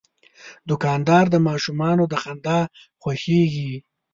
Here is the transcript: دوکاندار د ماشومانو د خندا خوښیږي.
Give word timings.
دوکاندار 0.69 1.25
د 1.31 1.35
ماشومانو 1.47 2.03
د 2.07 2.13
خندا 2.23 2.59
خوښیږي. 3.01 3.73